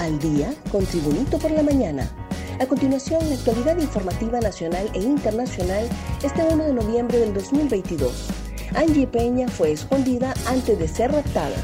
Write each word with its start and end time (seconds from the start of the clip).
al 0.00 0.18
día 0.18 0.54
con 0.72 0.84
Tribunito 0.86 1.38
por 1.38 1.50
la 1.50 1.62
mañana. 1.62 2.10
A 2.58 2.66
continuación, 2.66 3.20
la 3.28 3.34
actualidad 3.34 3.78
informativa 3.78 4.40
nacional 4.40 4.90
e 4.94 5.00
internacional 5.00 5.86
este 6.22 6.42
1 6.42 6.64
de 6.64 6.72
noviembre 6.72 7.18
del 7.18 7.34
2022. 7.34 8.28
Angie 8.74 9.06
Peña 9.06 9.46
fue 9.48 9.72
escondida 9.72 10.32
antes 10.46 10.78
de 10.78 10.88
ser 10.88 11.12
raptada. 11.12 11.56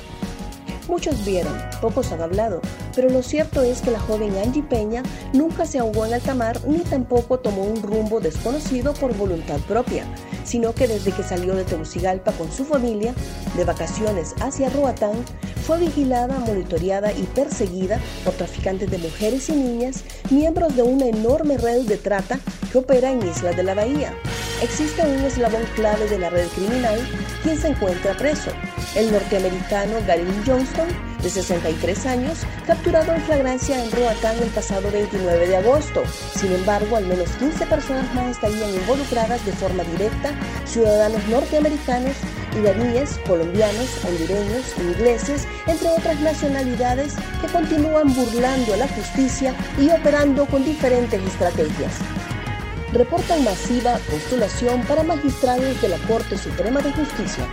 Muchos 0.87 1.25
vieron, 1.25 1.55
pocos 1.81 2.13
han 2.13 2.21
hablado, 2.21 2.61
pero 2.95 3.09
lo 3.09 3.23
cierto 3.23 3.63
es 3.63 3.81
que 3.81 3.91
la 3.91 4.01
joven 4.01 4.37
Angie 4.37 4.63
Peña 4.63 5.03
nunca 5.33 5.65
se 5.65 5.79
ahogó 5.79 6.05
en 6.05 6.15
alta 6.15 6.35
mar 6.35 6.61
ni 6.67 6.81
tampoco 6.81 7.39
tomó 7.39 7.65
un 7.65 7.83
rumbo 7.83 8.21
desconocido 8.21 8.93
por 8.93 9.17
voluntad 9.17 9.61
propia, 9.61 10.05
sino 10.47 10.75
que 10.75 10.87
desde 10.87 11.13
que 11.13 11.23
salió 11.23 11.55
de 11.55 11.65
Tegucigalpa 11.65 12.33
con 12.33 12.51
su 12.51 12.65
familia, 12.65 13.15
de 13.57 13.65
vacaciones 13.65 14.35
hacia 14.41 14.71
Roatán, 14.71 15.25
fue 15.67 15.81
vigilada, 15.81 16.39
monitoreada 16.39 17.13
y 17.13 17.25
perseguida 17.35 18.01
por 18.25 18.35
traficantes 18.35 18.91
de 18.91 18.99
mujeres 18.99 19.49
y 19.49 19.53
niñas, 19.53 20.05
miembros 20.31 20.77
de 20.77 20.83
una 20.83 21.07
enorme 21.07 21.59
red 21.59 21.83
de 21.83 21.97
trata 21.97 22.39
que 22.71 22.79
opera 22.79 23.11
en 23.11 23.27
Islas 23.27 23.57
de 23.57 23.65
la 23.65 23.75
Bahía. 23.75 24.15
Existe 24.63 25.03
un 25.03 25.25
eslabón 25.25 25.63
clave 25.75 26.09
de 26.09 26.19
la 26.19 26.31
red 26.31 26.47
criminal, 26.49 26.99
quien 27.43 27.59
se 27.61 27.69
encuentra 27.69 28.17
preso, 28.17 28.51
el 28.95 29.13
norteamericano 29.13 29.97
Gary 30.07 30.25
Johnston, 30.47 30.89
de 31.27 31.31
63 31.31 32.07
años, 32.07 32.39
capturado 32.69 33.13
en 33.13 33.21
flagrancia 33.23 33.83
en 33.83 33.91
Roatán 33.91 34.37
el 34.41 34.49
pasado 34.51 34.89
29 34.93 35.49
de 35.49 35.57
agosto. 35.57 36.05
Sin 36.37 36.53
embargo, 36.53 36.97
al 36.97 37.05
menos 37.05 37.29
15 37.41 37.67
personas 37.67 38.15
más 38.15 38.31
estarían 38.31 38.71
involucradas 38.71 39.45
de 39.45 39.51
forma 39.51 39.83
directa, 39.83 40.31
ciudadanos 40.67 41.27
norteamericanos, 41.27 42.13
iraníes, 42.57 43.19
colombianos, 43.27 44.05
hondureños, 44.05 44.73
ingleses, 44.79 45.49
entre 45.67 45.89
otras 45.89 46.21
nacionalidades 46.21 47.15
que 47.41 47.49
continúan 47.49 48.15
burlando 48.15 48.75
a 48.75 48.77
la 48.77 48.89
justicia 48.89 49.53
y 49.81 49.91
operando 49.91 50.47
con 50.47 50.65
diferentes 50.65 51.21
estrategias 51.21 51.95
reportan 52.93 53.45
masiva 53.45 53.99
postulación 54.09 54.81
para 54.83 55.03
magistrados 55.03 55.83
de 55.83 55.89
la 55.89 55.99
Corte 56.07 56.39
Suprema 56.39 56.81
de 56.81 56.93
Justicia 56.93 57.47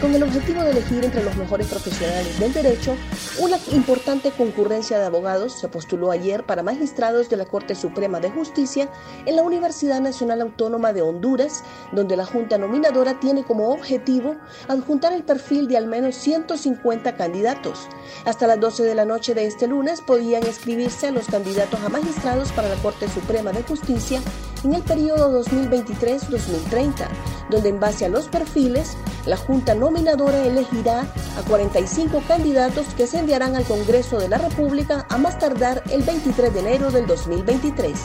con 0.00 0.14
el 0.14 0.22
objetivo 0.22 0.62
de 0.62 0.70
elegir 0.70 1.04
entre 1.04 1.24
los 1.24 1.36
mejores 1.36 1.66
profesionales 1.66 2.38
del 2.38 2.52
derecho, 2.52 2.96
una 3.40 3.58
importante 3.72 4.30
concurrencia 4.30 4.98
de 4.98 5.06
abogados 5.06 5.54
se 5.54 5.68
postuló 5.68 6.10
ayer 6.10 6.44
para 6.44 6.62
magistrados 6.62 7.28
de 7.28 7.36
la 7.36 7.46
Corte 7.46 7.74
Suprema 7.74 8.20
de 8.20 8.30
Justicia 8.30 8.88
en 9.26 9.36
la 9.36 9.42
Universidad 9.42 10.00
Nacional 10.00 10.40
Autónoma 10.42 10.92
de 10.92 11.02
Honduras, 11.02 11.64
donde 11.92 12.16
la 12.16 12.26
Junta 12.26 12.58
Nominadora 12.58 13.18
tiene 13.18 13.44
como 13.44 13.70
objetivo 13.70 14.36
adjuntar 14.68 15.12
el 15.12 15.24
perfil 15.24 15.68
de 15.68 15.76
al 15.76 15.86
menos 15.86 16.14
150 16.16 17.16
candidatos. 17.16 17.88
Hasta 18.24 18.46
las 18.46 18.60
12 18.60 18.84
de 18.84 18.94
la 18.94 19.04
noche 19.04 19.34
de 19.34 19.46
este 19.46 19.66
lunes 19.66 20.00
podían 20.00 20.44
escribirse 20.44 21.10
los 21.12 21.26
candidatos 21.26 21.80
a 21.80 21.88
magistrados 21.88 22.52
para 22.52 22.68
la 22.68 22.76
Corte 22.82 23.08
Suprema 23.08 23.52
de 23.52 23.62
Justicia 23.62 24.20
en 24.64 24.74
el 24.74 24.82
periodo 24.82 25.42
2023-2030, 25.42 27.08
donde 27.50 27.68
en 27.68 27.80
base 27.80 28.04
a 28.04 28.08
los 28.08 28.28
perfiles, 28.28 28.96
la 29.26 29.36
Junta 29.36 29.74
Nominadora 29.74 30.44
elegirá 30.44 31.00
a 31.00 31.42
45 31.48 32.22
candidatos 32.26 32.86
que 32.96 33.06
se 33.06 33.18
enviarán 33.18 33.56
al 33.56 33.64
Congreso 33.64 34.18
de 34.18 34.28
la 34.28 34.38
República 34.38 35.06
a 35.08 35.18
más 35.18 35.38
tardar 35.38 35.82
el 35.90 36.02
23 36.02 36.52
de 36.52 36.60
enero 36.60 36.90
del 36.90 37.06
2023. 37.06 37.98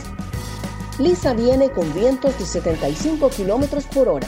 Lisa 0.99 1.33
viene 1.33 1.71
con 1.71 1.91
vientos 1.93 2.37
de 2.37 2.45
75 2.45 3.29
kilómetros 3.29 3.85
por 3.85 4.07
hora. 4.07 4.27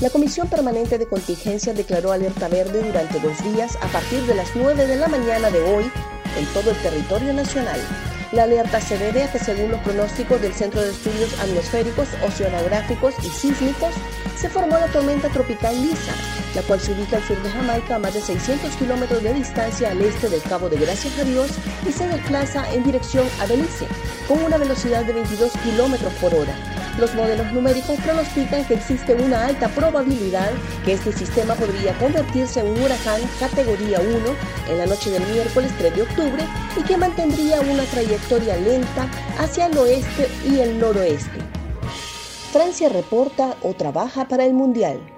La 0.00 0.10
Comisión 0.10 0.48
Permanente 0.48 0.98
de 0.98 1.06
Contingencia 1.06 1.72
declaró 1.72 2.12
alerta 2.12 2.48
verde 2.48 2.82
durante 2.82 3.18
dos 3.20 3.42
días 3.42 3.76
a 3.82 3.86
partir 3.88 4.22
de 4.26 4.34
las 4.34 4.54
9 4.54 4.86
de 4.86 4.96
la 4.96 5.08
mañana 5.08 5.50
de 5.50 5.62
hoy 5.62 5.90
en 6.38 6.46
todo 6.52 6.70
el 6.70 6.76
territorio 6.82 7.32
nacional. 7.32 7.80
La 8.36 8.42
alerta 8.42 8.82
se 8.82 8.98
debe 8.98 9.22
a 9.22 9.32
que 9.32 9.38
según 9.38 9.70
los 9.70 9.80
pronósticos 9.80 10.42
del 10.42 10.52
Centro 10.52 10.82
de 10.82 10.90
Estudios 10.90 11.32
Atmosféricos, 11.40 12.06
Oceanográficos 12.22 13.14
y 13.24 13.30
Sísmicos, 13.30 13.94
se 14.36 14.50
formó 14.50 14.76
la 14.76 14.88
tormenta 14.88 15.30
tropical 15.30 15.74
Lisa, 15.74 16.12
la 16.54 16.60
cual 16.60 16.78
se 16.78 16.92
ubica 16.92 17.16
al 17.16 17.22
sur 17.22 17.42
de 17.42 17.48
Jamaica 17.48 17.94
a 17.94 17.98
más 17.98 18.12
de 18.12 18.20
600 18.20 18.76
kilómetros 18.76 19.22
de 19.22 19.32
distancia 19.32 19.90
al 19.90 20.02
este 20.02 20.28
del 20.28 20.42
Cabo 20.42 20.68
de 20.68 20.76
Gracias 20.76 21.18
a 21.18 21.24
Dios 21.24 21.48
y 21.88 21.92
se 21.92 22.06
desplaza 22.08 22.70
en 22.74 22.84
dirección 22.84 23.26
a 23.40 23.46
Belice, 23.46 23.86
con 24.28 24.44
una 24.44 24.58
velocidad 24.58 25.06
de 25.06 25.14
22 25.14 25.52
kilómetros 25.64 26.12
por 26.20 26.34
hora. 26.34 26.75
Los 26.98 27.14
modelos 27.14 27.52
numéricos 27.52 28.00
pronostican 28.00 28.64
que 28.64 28.74
existe 28.74 29.14
una 29.14 29.46
alta 29.46 29.68
probabilidad 29.68 30.50
que 30.84 30.94
este 30.94 31.12
sistema 31.12 31.54
podría 31.54 31.96
convertirse 31.98 32.60
en 32.60 32.68
un 32.68 32.82
huracán 32.82 33.20
categoría 33.38 34.00
1 34.00 34.16
en 34.70 34.78
la 34.78 34.86
noche 34.86 35.10
del 35.10 35.26
miércoles 35.26 35.70
3 35.76 35.94
de 35.94 36.02
octubre 36.02 36.42
y 36.78 36.82
que 36.84 36.96
mantendría 36.96 37.60
una 37.60 37.84
trayectoria 37.84 38.56
lenta 38.56 39.10
hacia 39.38 39.66
el 39.66 39.76
oeste 39.76 40.28
y 40.48 40.60
el 40.60 40.78
noroeste. 40.78 41.38
Francia 42.50 42.88
reporta 42.88 43.54
o 43.60 43.74
trabaja 43.74 44.26
para 44.26 44.46
el 44.46 44.54
Mundial. 44.54 45.15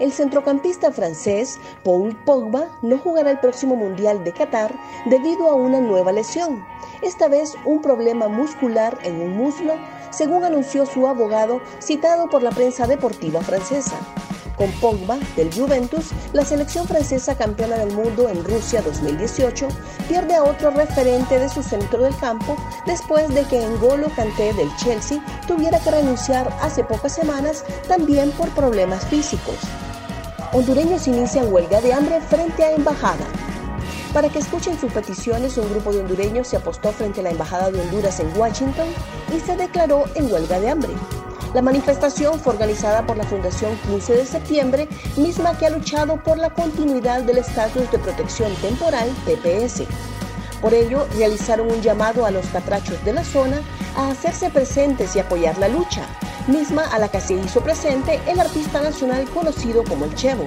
El 0.00 0.12
centrocampista 0.12 0.90
francés 0.90 1.58
Paul 1.84 2.16
Pogba 2.24 2.68
no 2.80 2.96
jugará 2.96 3.30
el 3.30 3.38
próximo 3.38 3.76
Mundial 3.76 4.24
de 4.24 4.32
Qatar 4.32 4.74
debido 5.04 5.50
a 5.50 5.54
una 5.54 5.78
nueva 5.78 6.10
lesión, 6.10 6.64
esta 7.02 7.28
vez 7.28 7.54
un 7.66 7.82
problema 7.82 8.26
muscular 8.26 8.98
en 9.02 9.20
un 9.20 9.36
muslo 9.36 9.74
según 10.10 10.42
anunció 10.44 10.86
su 10.86 11.06
abogado 11.06 11.60
citado 11.80 12.30
por 12.30 12.42
la 12.42 12.50
prensa 12.50 12.86
deportiva 12.86 13.42
francesa. 13.42 13.96
Con 14.56 14.70
Pogba 14.72 15.18
del 15.36 15.52
Juventus, 15.52 16.10
la 16.32 16.44
selección 16.46 16.86
francesa 16.86 17.36
campeona 17.36 17.76
del 17.76 17.92
mundo 17.92 18.28
en 18.28 18.42
Rusia 18.42 18.80
2018 18.82 19.68
pierde 20.08 20.34
a 20.34 20.44
otro 20.44 20.70
referente 20.70 21.38
de 21.38 21.48
su 21.50 21.62
centro 21.62 22.02
del 22.02 22.16
campo 22.16 22.56
después 22.86 23.28
de 23.34 23.44
que 23.44 23.66
N'Golo 23.66 24.08
Kanté 24.16 24.54
del 24.54 24.74
Chelsea 24.76 25.22
tuviera 25.46 25.78
que 25.78 25.90
renunciar 25.90 26.54
hace 26.60 26.84
pocas 26.84 27.14
semanas 27.14 27.64
también 27.86 28.30
por 28.32 28.48
problemas 28.50 29.06
físicos. 29.06 29.56
Hondureños 30.52 31.06
inician 31.06 31.52
huelga 31.52 31.80
de 31.80 31.92
hambre 31.92 32.20
frente 32.22 32.64
a 32.64 32.72
embajada. 32.72 33.24
Para 34.12 34.28
que 34.28 34.40
escuchen 34.40 34.76
sus 34.80 34.92
peticiones, 34.92 35.56
un 35.56 35.70
grupo 35.70 35.92
de 35.92 36.00
hondureños 36.00 36.48
se 36.48 36.56
apostó 36.56 36.90
frente 36.90 37.20
a 37.20 37.22
la 37.22 37.30
Embajada 37.30 37.70
de 37.70 37.80
Honduras 37.80 38.18
en 38.18 38.36
Washington 38.36 38.88
y 39.32 39.38
se 39.38 39.56
declaró 39.56 40.06
en 40.16 40.32
huelga 40.32 40.58
de 40.58 40.70
hambre. 40.70 40.90
La 41.54 41.62
manifestación 41.62 42.40
fue 42.40 42.54
organizada 42.54 43.06
por 43.06 43.16
la 43.16 43.22
Fundación 43.22 43.76
15 43.86 44.16
de 44.16 44.26
septiembre, 44.26 44.88
misma 45.16 45.56
que 45.56 45.66
ha 45.66 45.70
luchado 45.70 46.20
por 46.20 46.36
la 46.36 46.50
continuidad 46.50 47.22
del 47.22 47.38
estatus 47.38 47.88
de 47.92 48.00
protección 48.00 48.52
temporal 48.56 49.08
TPS. 49.26 49.84
Por 50.60 50.74
ello, 50.74 51.06
realizaron 51.16 51.70
un 51.70 51.80
llamado 51.80 52.26
a 52.26 52.32
los 52.32 52.46
catrachos 52.46 53.02
de 53.04 53.12
la 53.12 53.24
zona 53.24 53.62
a 53.96 54.10
hacerse 54.10 54.50
presentes 54.50 55.14
y 55.14 55.20
apoyar 55.20 55.58
la 55.58 55.68
lucha, 55.68 56.02
misma 56.50 56.84
a 56.92 56.98
la 56.98 57.08
que 57.08 57.20
se 57.20 57.34
hizo 57.34 57.60
presente 57.60 58.20
el 58.26 58.40
artista 58.40 58.82
nacional 58.82 59.28
conocido 59.30 59.84
como 59.84 60.04
el 60.04 60.14
Chevo. 60.14 60.44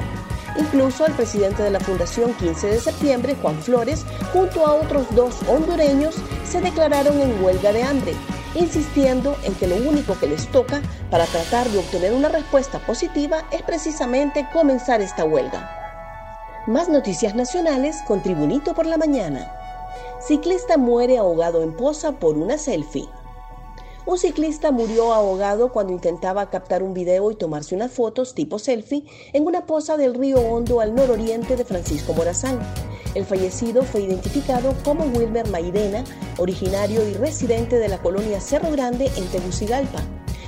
Incluso 0.58 1.06
el 1.06 1.14
presidente 1.14 1.64
de 1.64 1.72
la 1.72 1.80
Fundación 1.80 2.34
15 2.34 2.68
de 2.68 2.80
septiembre, 2.80 3.36
Juan 3.42 3.60
Flores, 3.62 4.06
junto 4.32 4.68
a 4.68 4.76
otros 4.76 5.08
dos 5.16 5.36
hondureños, 5.48 6.16
se 6.46 6.62
declararon 6.62 7.20
en 7.20 7.44
huelga 7.44 7.74
de 7.74 7.84
hambre, 7.84 8.14
insistiendo 8.54 9.36
en 9.44 9.56
que 9.56 9.68
lo 9.68 9.78
único 9.78 10.18
que 10.20 10.28
les 10.28 10.48
toca 10.52 10.82
para 11.10 11.26
tratar 11.26 11.68
de 11.70 11.80
obtener 11.80 12.14
una 12.14 12.30
respuesta 12.30 12.80
positiva 12.80 13.46
es 13.52 13.64
precisamente 13.64 14.48
comenzar 14.54 15.02
esta 15.02 15.26
huelga. 15.26 15.80
Más 16.68 16.88
noticias 16.88 17.34
nacionales 17.34 17.98
con 18.08 18.22
Tribunito 18.22 18.74
por 18.74 18.86
la 18.86 18.98
Mañana. 18.98 19.52
Ciclista 20.20 20.78
muere 20.78 21.18
ahogado 21.18 21.64
en 21.64 21.76
poza 21.76 22.14
por 22.14 22.38
una 22.38 22.58
selfie. 22.58 23.10
Un 24.06 24.18
ciclista 24.18 24.72
murió 24.72 25.14
ahogado 25.14 25.72
cuando 25.72 25.94
intentaba 25.94 26.50
captar 26.50 26.84
un 26.84 26.94
video 26.94 27.32
y 27.32 27.36
tomarse 27.36 27.74
unas 27.74 27.90
fotos 27.90 28.36
tipo 28.36 28.60
selfie 28.60 29.06
en 29.32 29.48
una 29.48 29.66
poza 29.66 29.96
del 29.96 30.14
río 30.14 30.42
Hondo 30.42 30.82
al 30.82 30.94
nororiente 30.94 31.56
de 31.56 31.64
Francisco 31.64 32.14
Morazán. 32.14 32.60
El 33.16 33.24
fallecido 33.24 33.84
fue 33.84 34.02
identificado 34.02 34.74
como 34.84 35.06
Wilmer 35.06 35.48
Maidena, 35.50 36.04
originario 36.38 37.08
y 37.08 37.14
residente 37.14 37.80
de 37.80 37.88
la 37.88 37.98
colonia 38.00 38.42
Cerro 38.42 38.72
Grande 38.72 39.10
en 39.16 39.26
Tegucigalpa. 39.28 40.02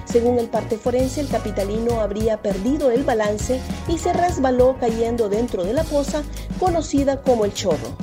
Según 0.03 0.37
el 0.37 0.49
parte 0.49 0.77
forense, 0.77 1.21
el 1.21 1.29
capitalino 1.29 2.01
habría 2.01 2.41
perdido 2.41 2.91
el 2.91 3.03
balance 3.03 3.61
y 3.87 3.97
se 3.97 4.11
resbaló 4.11 4.75
cayendo 4.81 5.29
dentro 5.29 5.63
de 5.63 5.71
la 5.71 5.85
poza 5.85 6.23
conocida 6.59 7.21
como 7.21 7.45
el 7.45 7.53
Chorro. 7.53 7.95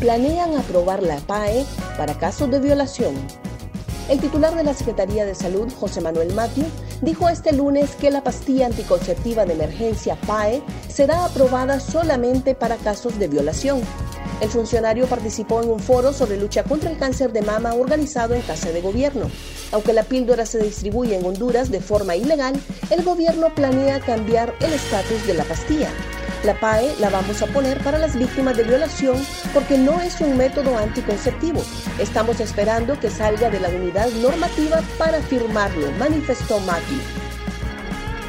Planean 0.00 0.56
aprobar 0.56 1.02
la 1.02 1.18
PAE 1.18 1.66
para 1.98 2.18
casos 2.18 2.50
de 2.50 2.60
violación. 2.60 3.14
El 4.08 4.20
titular 4.20 4.56
de 4.56 4.64
la 4.64 4.72
Secretaría 4.72 5.26
de 5.26 5.34
Salud, 5.34 5.70
José 5.78 6.00
Manuel 6.00 6.32
Matthew, 6.32 6.64
dijo 7.02 7.28
este 7.28 7.52
lunes 7.52 7.94
que 7.94 8.10
la 8.10 8.24
pastilla 8.24 8.64
anticonceptiva 8.64 9.44
de 9.44 9.52
emergencia 9.52 10.16
PAE 10.26 10.62
será 10.88 11.26
aprobada 11.26 11.78
solamente 11.78 12.54
para 12.54 12.76
casos 12.76 13.18
de 13.18 13.28
violación. 13.28 13.82
El 14.40 14.48
funcionario 14.48 15.06
participó 15.08 15.62
en 15.62 15.68
un 15.68 15.78
foro 15.78 16.14
sobre 16.14 16.38
lucha 16.38 16.64
contra 16.64 16.90
el 16.90 16.96
cáncer 16.96 17.32
de 17.32 17.42
mama 17.42 17.74
organizado 17.74 18.34
en 18.34 18.40
Casa 18.40 18.70
de 18.70 18.80
Gobierno. 18.80 19.30
Aunque 19.72 19.92
la 19.92 20.04
píldora 20.04 20.46
se 20.46 20.58
distribuye 20.58 21.14
en 21.14 21.26
Honduras 21.26 21.70
de 21.70 21.80
forma 21.80 22.16
ilegal, 22.16 22.58
el 22.88 23.04
gobierno 23.04 23.54
planea 23.54 24.00
cambiar 24.00 24.54
el 24.60 24.72
estatus 24.72 25.26
de 25.26 25.34
la 25.34 25.44
pastilla. 25.44 25.90
La 26.44 26.54
PAE 26.54 26.94
la 27.00 27.10
vamos 27.10 27.42
a 27.42 27.46
poner 27.46 27.78
para 27.78 27.98
las 27.98 28.16
víctimas 28.16 28.56
de 28.56 28.62
violación 28.62 29.16
porque 29.52 29.76
no 29.76 30.00
es 30.00 30.20
un 30.20 30.36
método 30.36 30.78
anticonceptivo. 30.78 31.64
Estamos 31.98 32.38
esperando 32.38 32.98
que 33.00 33.10
salga 33.10 33.50
de 33.50 33.58
la 33.58 33.68
unidad 33.68 34.08
normativa 34.12 34.80
para 34.98 35.20
firmarlo, 35.20 35.90
manifestó 35.98 36.60
Maggie. 36.60 37.00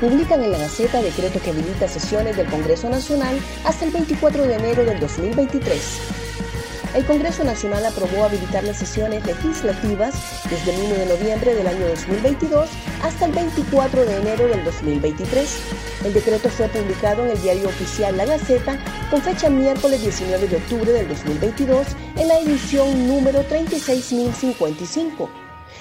Publican 0.01 0.41
en 0.43 0.51
la 0.51 0.57
Gaceta 0.57 1.01
decreto 1.01 1.39
que 1.39 1.51
habilita 1.51 1.87
sesiones 1.87 2.35
del 2.35 2.47
Congreso 2.47 2.89
Nacional 2.89 3.37
hasta 3.63 3.85
el 3.85 3.91
24 3.91 4.43
de 4.43 4.55
enero 4.55 4.85
del 4.85 4.99
2023 4.99 6.18
el 6.95 7.05
Congreso 7.05 7.43
Nacional 7.43 7.85
aprobó 7.85 8.23
habilitar 8.23 8.63
las 8.63 8.77
sesiones 8.77 9.25
legislativas 9.25 10.15
desde 10.49 10.75
el 10.75 10.81
1 10.81 10.95
de 10.95 11.05
noviembre 11.05 11.53
del 11.53 11.67
año 11.67 11.87
2022 11.87 12.69
hasta 13.03 13.25
el 13.25 13.31
24 13.31 14.05
de 14.05 14.17
enero 14.17 14.47
del 14.47 14.63
2023. 14.63 15.59
El 16.05 16.13
decreto 16.13 16.49
fue 16.49 16.67
publicado 16.69 17.25
en 17.25 17.31
el 17.31 17.41
diario 17.41 17.67
oficial 17.67 18.17
La 18.17 18.25
Gaceta 18.25 18.79
con 19.11 19.21
fecha 19.21 19.49
miércoles 19.49 20.01
19 20.01 20.47
de 20.47 20.57
octubre 20.57 20.91
del 20.91 21.07
2022 21.07 21.87
en 22.15 22.27
la 22.27 22.39
edición 22.39 23.07
número 23.07 23.43
36055 23.43 25.29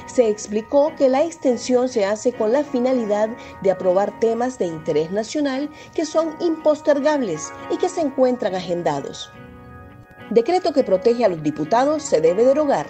se 0.07 0.29
explicó 0.29 0.95
que 0.97 1.09
la 1.09 1.25
extensión 1.25 1.89
se 1.89 2.05
hace 2.05 2.33
con 2.33 2.53
la 2.53 2.65
finalidad 2.65 3.29
de 3.63 3.71
aprobar 3.71 4.19
temas 4.21 4.59
de 4.59 4.67
interés 4.67 5.11
nacional 5.11 5.71
que 5.95 6.07
son 6.07 6.35
impostergables 6.41 7.53
y 7.71 7.77
que 7.77 7.89
se 7.89 8.01
encuentran 8.01 8.55
agendados. 8.55 9.31
Decreto 10.31 10.75
que 10.75 10.85
protege 10.85 11.25
a 11.25 11.29
los 11.29 11.43
diputados 11.43 12.03
se 12.03 12.21
debe 12.21 12.45
derogar. 12.45 12.87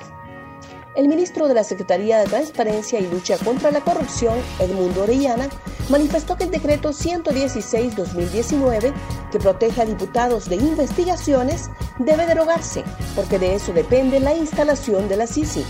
El 0.97 1.07
ministro 1.07 1.47
de 1.47 1.55
la 1.55 1.63
Secretaría 1.63 2.19
de 2.19 2.27
Transparencia 2.27 2.99
y 2.99 3.07
Lucha 3.07 3.39
contra 3.39 3.71
la 3.71 3.81
Corrupción, 3.81 4.37
Edmundo 4.59 5.05
Orellana, 5.05 5.49
manifestó 5.89 6.37
que 6.37 6.43
el 6.45 6.51
decreto 6.51 6.91
116-2019, 6.91 8.93
que 9.31 9.39
protege 9.39 9.83
a 9.83 9.85
diputados 9.85 10.49
de 10.49 10.57
investigaciones, 10.57 11.71
debe 12.01 12.27
derogarse, 12.27 12.83
porque 13.15 13.39
de 13.39 13.55
eso 13.55 13.73
depende 13.73 14.19
la 14.19 14.35
instalación 14.35 15.09
de 15.09 15.19
la 15.19 15.29
CICI. 15.29 15.65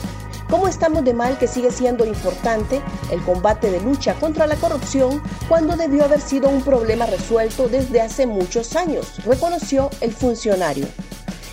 ¿Cómo 0.48 0.66
estamos 0.66 1.04
de 1.04 1.12
mal 1.12 1.36
que 1.36 1.46
sigue 1.46 1.70
siendo 1.70 2.06
importante 2.06 2.80
el 3.12 3.22
combate 3.22 3.70
de 3.70 3.82
lucha 3.82 4.14
contra 4.14 4.46
la 4.46 4.56
corrupción 4.56 5.22
cuando 5.46 5.76
debió 5.76 6.04
haber 6.04 6.22
sido 6.22 6.48
un 6.48 6.62
problema 6.62 7.04
resuelto 7.04 7.68
desde 7.68 8.00
hace 8.00 8.26
muchos 8.26 8.74
años? 8.74 9.22
reconoció 9.26 9.90
el 10.00 10.14
funcionario. 10.14 10.86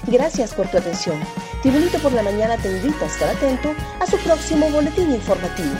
Gracias 0.07 0.53
por 0.53 0.67
tu 0.67 0.77
atención. 0.77 1.19
Tribunito 1.61 1.97
por 1.99 2.13
la 2.13 2.21
Mañana 2.21 2.57
te 2.57 2.69
invita 2.69 3.05
a 3.05 3.07
estar 3.07 3.29
atento 3.35 3.73
a 3.99 4.05
su 4.05 4.17
próximo 4.19 4.69
boletín 4.69 5.11
informativo. 5.11 5.75